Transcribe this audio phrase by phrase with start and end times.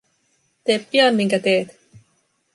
[0.63, 1.67] Tee pian minkä teet.